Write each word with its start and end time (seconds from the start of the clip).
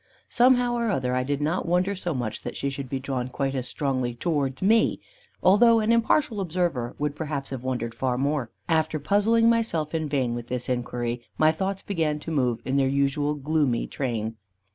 Somehow 0.29 0.73
or 0.73 0.89
other 0.89 1.13
I 1.13 1.21
did 1.21 1.43
not 1.43 1.67
wonder 1.67 1.95
so 1.95 2.15
much 2.15 2.41
that 2.41 2.57
she 2.57 2.71
should 2.71 2.89
be 2.89 2.97
drawn 2.99 3.27
quite 3.27 3.53
as 3.53 3.67
strongly 3.67 4.15
towards 4.15 4.63
me, 4.63 4.99
although 5.43 5.79
an 5.79 5.91
impartial 5.91 6.41
observer 6.41 6.95
would 6.97 7.15
perhaps 7.15 7.51
have 7.51 7.61
wondered 7.63 7.93
far 7.93 8.17
more. 8.17 8.49
Alter 8.67 8.97
puzzling 8.97 9.47
myself 9.47 9.93
in 9.93 10.09
vain 10.09 10.33
with 10.33 10.47
this 10.47 10.67
inquiry, 10.69 11.21
my 11.37 11.51
thoughts 11.51 11.83
began 11.83 12.17
to 12.21 12.31
move, 12.31 12.61
in 12.65 12.77
their 12.77 12.89
usual 12.89 13.35
gloomy 13.35 13.85
train. 13.85 14.37